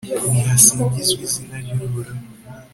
nihasingizwe 0.31 1.21
izina 1.27 1.55
ry'uhoraho 1.63 2.13